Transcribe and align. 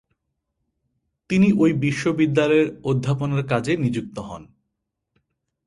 তিনি 1.29 1.47
ঐ 1.57 1.65
বিশ্ববিদ্যালয়ের 1.79 2.67
অধ্যাপনার 2.83 3.43
কাজে 3.47 3.73
নিযুক্ত 3.77 4.15
হন। 4.19 4.43